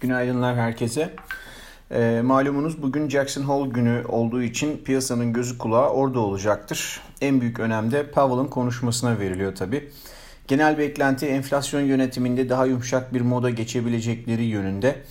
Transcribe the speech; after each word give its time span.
Günaydınlar 0.00 0.56
herkese. 0.56 1.10
E, 1.90 2.20
malumunuz 2.24 2.82
bugün 2.82 3.08
Jackson 3.08 3.42
Hole 3.42 3.70
günü 3.70 4.04
olduğu 4.08 4.42
için 4.42 4.78
piyasanın 4.84 5.32
gözü 5.32 5.58
kulağı 5.58 5.88
orada 5.88 6.20
olacaktır. 6.20 7.00
En 7.20 7.40
büyük 7.40 7.60
önemde 7.60 8.10
Powell'ın 8.10 8.46
konuşmasına 8.48 9.18
veriliyor 9.18 9.54
tabi. 9.54 9.90
Genel 10.48 10.78
beklenti 10.78 11.26
enflasyon 11.26 11.80
yönetiminde 11.80 12.48
daha 12.48 12.66
yumuşak 12.66 13.14
bir 13.14 13.20
moda 13.20 13.50
geçebilecekleri 13.50 14.44
yönünde. 14.44 15.02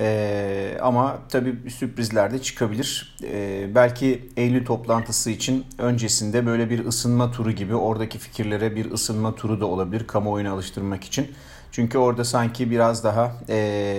Ee, 0.00 0.78
ama 0.82 1.18
tabii 1.28 1.70
sürprizler 1.70 2.32
de 2.32 2.38
çıkabilir. 2.42 3.16
Ee, 3.24 3.74
belki 3.74 4.28
Eylül 4.36 4.66
toplantısı 4.66 5.30
için 5.30 5.66
öncesinde 5.78 6.46
böyle 6.46 6.70
bir 6.70 6.84
ısınma 6.84 7.30
turu 7.30 7.50
gibi 7.50 7.74
oradaki 7.74 8.18
fikirlere 8.18 8.76
bir 8.76 8.90
ısınma 8.90 9.34
turu 9.34 9.60
da 9.60 9.66
olabilir 9.66 10.06
kamuoyuna 10.06 10.50
alıştırmak 10.52 11.04
için. 11.04 11.32
Çünkü 11.72 11.98
orada 11.98 12.24
sanki 12.24 12.70
biraz 12.70 13.04
daha 13.04 13.32
e, 13.48 13.56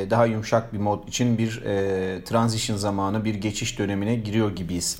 daha 0.09 0.25
yumuşak 0.25 0.73
bir 0.73 0.77
mod 0.77 1.07
için 1.07 1.37
bir 1.37 1.61
e, 1.65 2.23
transition 2.23 2.77
zamanı, 2.77 3.25
bir 3.25 3.35
geçiş 3.35 3.79
dönemine 3.79 4.15
giriyor 4.15 4.55
gibiyiz. 4.55 4.99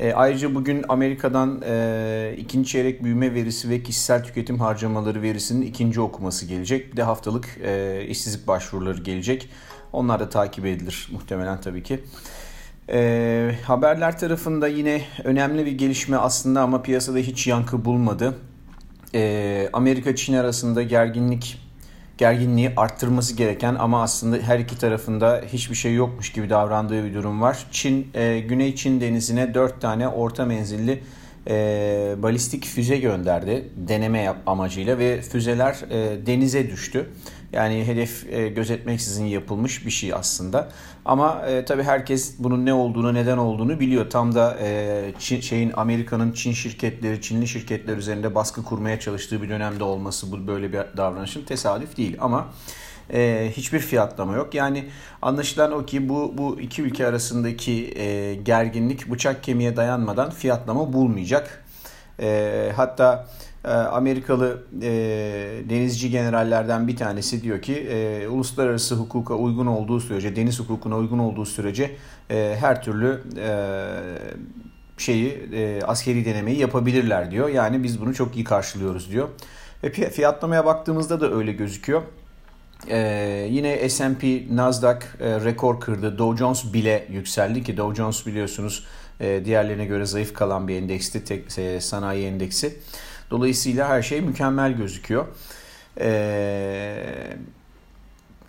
E, 0.00 0.12
ayrıca 0.12 0.54
bugün 0.54 0.84
Amerika'dan 0.88 1.62
e, 1.66 2.34
ikinci 2.38 2.70
çeyrek 2.70 3.04
büyüme 3.04 3.34
verisi 3.34 3.70
ve 3.70 3.82
kişisel 3.82 4.24
tüketim 4.24 4.60
harcamaları 4.60 5.22
verisinin 5.22 5.66
ikinci 5.66 6.00
okuması 6.00 6.46
gelecek. 6.46 6.92
Bir 6.92 6.96
de 6.96 7.02
haftalık 7.02 7.58
e, 7.64 8.04
işsizlik 8.08 8.46
başvuruları 8.46 9.00
gelecek. 9.02 9.48
Onlar 9.92 10.20
da 10.20 10.28
takip 10.28 10.66
edilir 10.66 11.08
muhtemelen 11.12 11.60
tabii 11.60 11.82
ki. 11.82 12.00
E, 12.92 13.54
haberler 13.64 14.18
tarafında 14.18 14.68
yine 14.68 15.02
önemli 15.24 15.66
bir 15.66 15.72
gelişme 15.72 16.16
aslında 16.16 16.60
ama 16.60 16.82
piyasada 16.82 17.18
hiç 17.18 17.46
yankı 17.46 17.84
bulmadı. 17.84 18.34
E, 19.14 19.68
Amerika-Çin 19.72 20.34
arasında 20.34 20.82
gerginlik 20.82 21.69
gerginliği 22.20 22.72
arttırması 22.76 23.34
gereken 23.34 23.74
ama 23.74 24.02
aslında 24.02 24.36
her 24.36 24.58
iki 24.58 24.78
tarafında 24.78 25.42
hiçbir 25.52 25.74
şey 25.74 25.94
yokmuş 25.94 26.32
gibi 26.32 26.50
davrandığı 26.50 27.04
bir 27.04 27.14
durum 27.14 27.40
var. 27.40 27.66
Çin, 27.70 28.08
e, 28.14 28.40
Güney 28.40 28.74
Çin 28.74 29.00
denizine 29.00 29.54
4 29.54 29.80
tane 29.80 30.08
orta 30.08 30.44
menzilli 30.44 31.02
e, 31.50 32.14
balistik 32.18 32.64
füze 32.66 32.96
gönderdi 32.96 33.68
deneme 33.76 34.20
yap 34.20 34.36
amacıyla 34.46 34.98
ve 34.98 35.22
füzeler 35.22 35.78
e, 35.90 36.26
denize 36.26 36.70
düştü. 36.70 37.10
Yani 37.52 37.86
hedef 37.86 38.32
e, 38.32 38.48
gözetmeksizin 38.48 39.24
yapılmış 39.24 39.86
bir 39.86 39.90
şey 39.90 40.14
aslında. 40.14 40.68
Ama 41.04 41.42
e, 41.46 41.64
tabii 41.64 41.82
herkes 41.82 42.34
bunun 42.38 42.66
ne 42.66 42.72
olduğunu, 42.72 43.14
neden 43.14 43.38
olduğunu 43.38 43.80
biliyor. 43.80 44.10
Tam 44.10 44.34
da 44.34 44.58
e, 44.60 45.12
Çin, 45.18 45.40
şeyin 45.40 45.72
Amerika'nın 45.76 46.32
Çin 46.32 46.52
şirketleri, 46.52 47.22
Çinli 47.22 47.48
şirketler 47.48 47.96
üzerinde 47.96 48.34
baskı 48.34 48.64
kurmaya 48.64 49.00
çalıştığı 49.00 49.42
bir 49.42 49.48
dönemde 49.48 49.84
olması 49.84 50.32
bu 50.32 50.46
böyle 50.46 50.72
bir 50.72 50.78
davranışın 50.96 51.44
tesadüf 51.44 51.96
değil. 51.96 52.16
Ama 52.20 52.48
e, 53.12 53.52
hiçbir 53.56 53.78
fiyatlama 53.78 54.36
yok. 54.36 54.54
Yani 54.54 54.84
anlaşılan 55.22 55.72
o 55.72 55.86
ki 55.86 56.08
bu 56.08 56.34
bu 56.38 56.60
iki 56.60 56.82
ülke 56.82 57.06
arasındaki 57.06 57.98
e, 57.98 58.34
gerginlik 58.34 59.10
bıçak 59.10 59.44
kemiğe 59.44 59.76
dayanmadan 59.76 60.30
fiyatlama 60.30 60.92
bulmayacak. 60.92 61.64
E, 62.20 62.72
hatta 62.76 63.26
e, 63.64 63.68
Amerikalı 63.68 64.62
e, 64.82 64.90
denizci 65.70 66.10
generallerden 66.10 66.88
bir 66.88 66.96
tanesi 66.96 67.42
diyor 67.42 67.62
ki 67.62 67.74
e, 67.74 68.28
uluslararası 68.28 68.94
hukuka 68.94 69.34
uygun 69.34 69.66
olduğu 69.66 70.00
sürece, 70.00 70.36
deniz 70.36 70.60
hukukuna 70.60 70.96
uygun 70.96 71.18
olduğu 71.18 71.46
sürece 71.46 71.96
e, 72.30 72.56
her 72.60 72.82
türlü 72.82 73.22
e, 73.36 73.50
şeyi 74.98 75.28
e, 75.52 75.82
askeri 75.82 76.24
denemeyi 76.24 76.58
yapabilirler 76.58 77.30
diyor. 77.30 77.48
Yani 77.48 77.82
biz 77.82 78.00
bunu 78.00 78.14
çok 78.14 78.36
iyi 78.36 78.44
karşılıyoruz 78.44 79.10
diyor. 79.10 79.28
Ve 79.84 80.10
fiyatlamaya 80.10 80.64
baktığımızda 80.64 81.20
da 81.20 81.32
öyle 81.32 81.52
gözüküyor. 81.52 82.02
Ee, 82.88 83.48
yine 83.50 83.88
S&P, 83.88 84.46
Nasdaq 84.56 84.98
e, 85.20 85.44
rekor 85.44 85.80
kırdı. 85.80 86.18
Dow 86.18 86.38
Jones 86.38 86.72
bile 86.72 87.06
yükseldi 87.10 87.62
ki 87.62 87.76
Dow 87.76 87.96
Jones 87.96 88.26
biliyorsunuz 88.26 88.86
e, 89.20 89.44
diğerlerine 89.44 89.84
göre 89.84 90.06
zayıf 90.06 90.34
kalan 90.34 90.68
bir 90.68 90.76
endeksti, 90.76 91.24
tek, 91.24 91.58
e, 91.58 91.80
sanayi 91.80 92.26
endeksi. 92.26 92.78
Dolayısıyla 93.30 93.88
her 93.88 94.02
şey 94.02 94.20
mükemmel 94.20 94.72
gözüküyor. 94.72 95.26
Ee, 96.00 97.36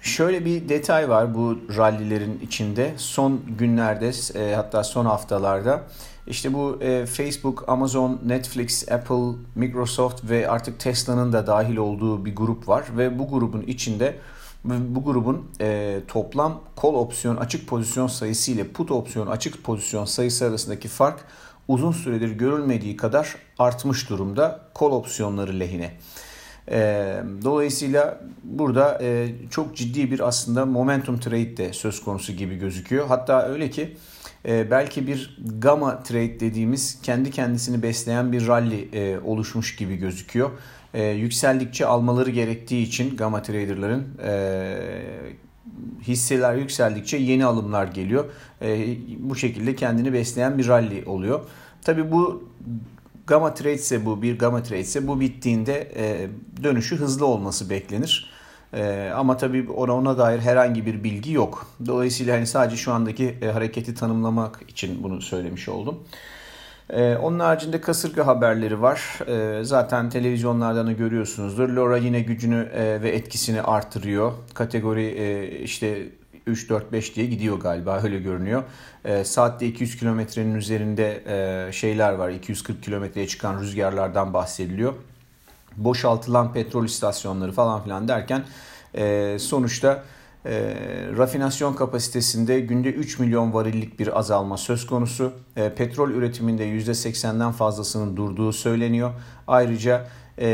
şöyle 0.01 0.45
bir 0.45 0.69
detay 0.69 1.09
var 1.09 1.35
bu 1.35 1.59
rallilerin 1.77 2.39
içinde. 2.39 2.93
Son 2.97 3.41
günlerde 3.57 4.11
e, 4.39 4.55
hatta 4.55 4.83
son 4.83 5.05
haftalarda 5.05 5.83
işte 6.27 6.53
bu 6.53 6.77
e, 6.81 7.05
Facebook, 7.05 7.63
Amazon, 7.67 8.21
Netflix, 8.25 8.91
Apple, 8.91 9.37
Microsoft 9.55 10.29
ve 10.29 10.49
artık 10.49 10.79
Tesla'nın 10.79 11.33
da 11.33 11.47
dahil 11.47 11.77
olduğu 11.77 12.25
bir 12.25 12.35
grup 12.35 12.67
var 12.67 12.85
ve 12.97 13.19
bu 13.19 13.29
grubun 13.29 13.61
içinde 13.61 14.15
bu 14.63 15.03
grubun 15.03 15.51
e, 15.61 15.99
toplam 16.07 16.61
kol 16.75 16.93
opsiyon 16.93 17.37
açık 17.37 17.67
pozisyon 17.67 18.07
sayısı 18.07 18.51
ile 18.51 18.67
put 18.67 18.91
opsiyon 18.91 19.27
açık 19.27 19.63
pozisyon 19.63 20.05
sayısı 20.05 20.45
arasındaki 20.45 20.87
fark 20.87 21.25
uzun 21.67 21.91
süredir 21.91 22.31
görülmediği 22.31 22.97
kadar 22.97 23.35
artmış 23.59 24.09
durumda 24.09 24.59
kol 24.73 24.91
opsiyonları 24.91 25.59
lehine. 25.59 25.91
E, 26.71 27.23
dolayısıyla 27.43 28.21
burada 28.43 28.99
e, 29.01 29.29
çok 29.49 29.75
ciddi 29.75 30.11
bir 30.11 30.27
aslında 30.27 30.65
momentum 30.65 31.19
trade 31.19 31.57
de 31.57 31.73
söz 31.73 32.03
konusu 32.03 32.33
gibi 32.33 32.55
gözüküyor. 32.55 33.07
Hatta 33.07 33.47
öyle 33.47 33.69
ki 33.69 33.97
e, 34.47 34.71
belki 34.71 35.07
bir 35.07 35.37
gamma 35.57 36.03
trade 36.03 36.39
dediğimiz 36.39 37.01
kendi 37.01 37.31
kendisini 37.31 37.83
besleyen 37.83 38.31
bir 38.31 38.47
rally 38.47 38.89
e, 38.93 39.19
oluşmuş 39.19 39.75
gibi 39.75 39.95
gözüküyor. 39.95 40.49
E, 40.93 41.03
yükseldikçe 41.03 41.85
almaları 41.85 42.29
gerektiği 42.29 42.83
için 42.83 43.17
gamma 43.17 43.41
traderların 43.41 44.07
e, 44.23 44.77
hisseler 46.01 46.55
yükseldikçe 46.55 47.17
yeni 47.17 47.45
alımlar 47.45 47.87
geliyor. 47.87 48.25
E, 48.61 48.97
bu 49.19 49.35
şekilde 49.35 49.75
kendini 49.75 50.13
besleyen 50.13 50.57
bir 50.57 50.67
rally 50.67 51.03
oluyor. 51.05 51.45
Tabi 51.81 52.11
bu 52.11 52.49
gamma 53.27 53.53
trade 53.53 53.73
ise 53.73 54.05
bu 54.05 54.21
bir 54.21 54.39
gamma 54.39 54.63
trade 54.63 54.79
ise 54.79 55.07
bu 55.07 55.19
bittiğinde 55.19 55.91
e, 55.95 56.27
dönüşü 56.63 56.95
hızlı 56.95 57.25
olması 57.25 57.69
beklenir. 57.69 58.31
E, 58.73 59.11
ama 59.15 59.37
tabii 59.37 59.69
ona, 59.69 59.95
ona 59.95 60.17
dair 60.17 60.39
herhangi 60.39 60.85
bir 60.85 61.03
bilgi 61.03 61.31
yok. 61.31 61.67
Dolayısıyla 61.85 62.35
hani 62.35 62.47
sadece 62.47 62.77
şu 62.77 62.93
andaki 62.93 63.37
e, 63.41 63.45
hareketi 63.45 63.95
tanımlamak 63.95 64.61
için 64.67 65.03
bunu 65.03 65.21
söylemiş 65.21 65.69
oldum. 65.69 65.99
E, 66.89 67.15
onun 67.15 67.39
haricinde 67.39 67.81
kasırga 67.81 68.27
haberleri 68.27 68.81
var. 68.81 69.19
E, 69.27 69.63
zaten 69.63 70.09
televizyonlardan 70.09 70.87
da 70.87 70.91
görüyorsunuzdur. 70.91 71.69
Lora 71.69 71.97
yine 71.97 72.19
gücünü 72.19 72.69
e, 72.73 73.01
ve 73.01 73.09
etkisini 73.09 73.61
artırıyor. 73.61 74.31
Kategori 74.53 75.03
e, 75.03 75.59
işte 75.59 76.07
3, 76.47 76.69
4, 76.69 76.91
5 76.91 77.15
diye 77.15 77.25
gidiyor 77.25 77.59
galiba 77.59 78.01
öyle 78.03 78.19
görünüyor. 78.19 78.63
E, 79.05 79.23
saatte 79.23 79.67
200 79.67 79.97
kilometrenin 79.97 80.55
üzerinde 80.55 81.23
e, 81.67 81.71
şeyler 81.71 82.13
var. 82.13 82.29
240 82.29 82.83
kilometreye 82.83 83.27
çıkan 83.27 83.59
rüzgarlardan 83.59 84.33
bahsediliyor. 84.33 84.93
Boşaltılan 85.77 86.53
petrol 86.53 86.85
istasyonları 86.85 87.51
falan 87.51 87.83
filan 87.83 88.07
derken 88.07 88.43
e, 88.95 89.37
sonuçta 89.39 90.03
e, 90.45 90.75
rafinasyon 91.17 91.73
kapasitesinde 91.73 92.59
günde 92.59 92.89
3 92.89 93.19
milyon 93.19 93.53
varillik 93.53 93.99
bir 93.99 94.19
azalma 94.19 94.57
söz 94.57 94.85
konusu. 94.85 95.33
E, 95.55 95.73
petrol 95.73 96.09
üretiminde 96.09 96.67
%80'den 96.67 97.51
fazlasının 97.51 98.17
durduğu 98.17 98.53
söyleniyor. 98.53 99.11
Ayrıca 99.47 100.07
e, 100.37 100.47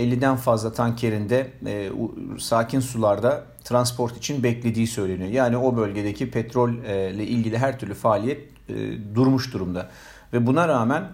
50'den 0.00 0.36
fazla 0.36 0.72
tankerinde 0.72 1.50
e, 1.66 1.90
sakin 2.38 2.80
sularda 2.80 3.53
transport 3.64 4.16
için 4.16 4.42
beklediği 4.42 4.86
söyleniyor. 4.86 5.30
Yani 5.30 5.56
o 5.56 5.76
bölgedeki 5.76 6.30
petrol 6.30 6.70
ile 7.14 7.26
ilgili 7.26 7.58
her 7.58 7.78
türlü 7.78 7.94
faaliyet 7.94 8.40
e, 8.68 8.74
durmuş 9.14 9.52
durumda. 9.52 9.90
Ve 10.32 10.46
buna 10.46 10.68
rağmen 10.68 11.04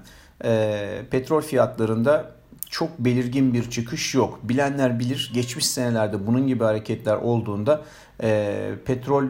e, 0.45 1.03
petrol 1.11 1.43
fiyatlarında 1.43 2.33
çok 2.71 2.99
belirgin 2.99 3.55
bir 3.55 3.71
çıkış 3.71 4.15
yok. 4.15 4.39
Bilenler 4.43 4.99
bilir 4.99 5.31
geçmiş 5.35 5.67
senelerde 5.67 6.27
bunun 6.27 6.47
gibi 6.47 6.65
hareketler 6.65 7.17
olduğunda 7.17 7.83
e, 8.23 8.71
petrol 8.85 9.25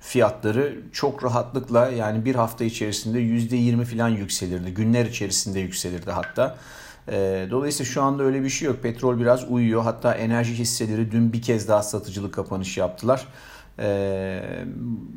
fiyatları 0.00 0.78
çok 0.92 1.24
rahatlıkla 1.24 1.88
yani 1.88 2.24
bir 2.24 2.34
hafta 2.34 2.64
içerisinde 2.64 3.20
%20 3.20 3.84
falan 3.84 4.08
yükselirdi. 4.08 4.74
Günler 4.74 5.06
içerisinde 5.06 5.60
yükselirdi 5.60 6.10
hatta. 6.10 6.58
E, 7.08 7.46
dolayısıyla 7.50 7.92
şu 7.92 8.02
anda 8.02 8.22
öyle 8.22 8.42
bir 8.42 8.48
şey 8.48 8.68
yok. 8.68 8.82
Petrol 8.82 9.20
biraz 9.20 9.50
uyuyor. 9.50 9.82
Hatta 9.82 10.14
enerji 10.14 10.54
hisseleri 10.54 11.10
dün 11.12 11.32
bir 11.32 11.42
kez 11.42 11.68
daha 11.68 11.82
satıcılık 11.82 12.34
kapanış 12.34 12.78
yaptılar. 12.78 13.26
Ee, 13.78 14.42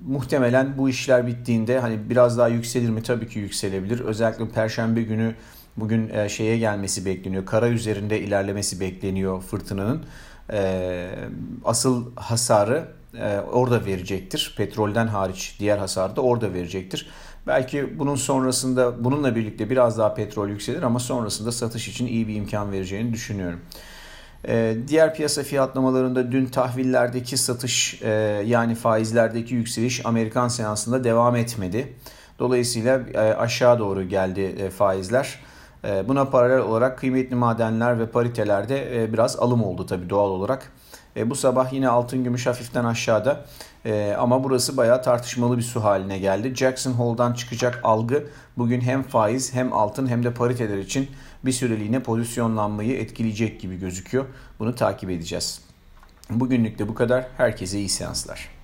muhtemelen 0.07 0.77
bu 0.77 0.89
işler 0.89 1.27
bittiğinde 1.27 1.79
hani 1.79 2.09
biraz 2.09 2.37
daha 2.37 2.47
yükselir 2.47 2.89
mi? 2.89 3.03
Tabii 3.03 3.27
ki 3.27 3.39
yükselebilir. 3.39 3.99
Özellikle 3.99 4.49
Perşembe 4.49 5.01
günü 5.01 5.35
Bugün 5.77 6.09
e, 6.09 6.29
şeye 6.29 6.57
gelmesi 6.57 7.05
bekleniyor. 7.05 7.45
Kara 7.45 7.69
üzerinde 7.69 8.19
ilerlemesi 8.19 8.79
bekleniyor 8.79 9.41
fırtınanın. 9.41 10.05
E, 10.53 11.09
asıl 11.65 12.15
hasarı 12.15 12.87
e, 13.17 13.39
orada 13.39 13.85
verecektir. 13.85 14.53
Petrolden 14.57 15.07
hariç 15.07 15.55
diğer 15.59 15.77
hasarı 15.77 16.15
da 16.15 16.21
orada 16.21 16.53
verecektir. 16.53 17.09
Belki 17.47 17.99
bunun 17.99 18.15
sonrasında 18.15 19.03
bununla 19.03 19.35
birlikte 19.35 19.69
biraz 19.69 19.97
daha 19.97 20.13
petrol 20.13 20.49
yükselir 20.49 20.83
ama 20.83 20.99
sonrasında 20.99 21.51
satış 21.51 21.87
için 21.87 22.07
iyi 22.07 22.27
bir 22.27 22.35
imkan 22.35 22.71
vereceğini 22.71 23.13
düşünüyorum. 23.13 23.59
Ee, 24.47 24.75
diğer 24.87 25.15
piyasa 25.15 25.43
fiyatlamalarında 25.43 26.31
dün 26.31 26.45
tahvillerdeki 26.45 27.37
satış 27.37 28.01
e, 28.01 28.09
yani 28.45 28.75
faizlerdeki 28.75 29.55
yükseliş 29.55 30.05
Amerikan 30.05 30.47
seansında 30.47 31.03
devam 31.03 31.35
etmedi. 31.35 31.93
Dolayısıyla 32.39 33.01
e, 33.13 33.19
aşağı 33.19 33.79
doğru 33.79 34.03
geldi 34.03 34.41
e, 34.41 34.69
faizler. 34.69 35.39
Buna 36.07 36.25
paralel 36.25 36.59
olarak 36.59 36.97
kıymetli 36.97 37.35
madenler 37.35 37.99
ve 37.99 38.09
paritelerde 38.09 39.09
biraz 39.13 39.35
alım 39.35 39.63
oldu 39.63 39.85
tabii 39.85 40.09
doğal 40.09 40.29
olarak. 40.29 40.71
Bu 41.15 41.35
sabah 41.35 41.73
yine 41.73 41.89
altın 41.89 42.23
gümüş 42.23 42.47
hafiften 42.47 42.83
aşağıda 42.83 43.45
ama 44.17 44.43
burası 44.43 44.77
bayağı 44.77 45.03
tartışmalı 45.03 45.57
bir 45.57 45.63
su 45.63 45.83
haline 45.83 46.19
geldi. 46.19 46.55
Jackson 46.55 46.91
Hole'dan 46.91 47.33
çıkacak 47.33 47.79
algı 47.83 48.27
bugün 48.57 48.81
hem 48.81 49.03
faiz 49.03 49.53
hem 49.53 49.73
altın 49.73 50.07
hem 50.07 50.23
de 50.23 50.33
pariteler 50.33 50.77
için 50.77 51.09
bir 51.45 51.51
süreliğine 51.51 51.99
pozisyonlanmayı 51.99 52.97
etkileyecek 52.97 53.61
gibi 53.61 53.79
gözüküyor. 53.79 54.25
Bunu 54.59 54.75
takip 54.75 55.09
edeceğiz. 55.09 55.61
Bugünlük 56.29 56.79
de 56.79 56.87
bu 56.87 56.95
kadar. 56.95 57.27
Herkese 57.37 57.79
iyi 57.79 57.89
seanslar. 57.89 58.62